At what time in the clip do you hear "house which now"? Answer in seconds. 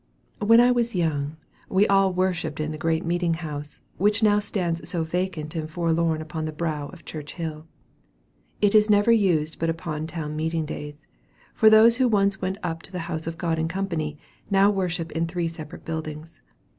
3.35-4.39